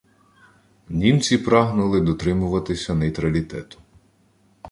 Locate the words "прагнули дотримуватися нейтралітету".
1.37-3.77